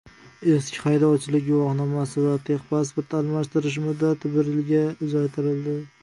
Eski 0.51 0.79
haydovchilik 0.85 1.43
guvohnomasi 1.49 2.23
va 2.27 2.31
«texpasport» 2.47 3.13
almashtirish 3.19 3.77
muddati 3.83 4.31
bir 4.37 4.49
yilga 4.55 4.81
uzaytirildi 5.09 5.75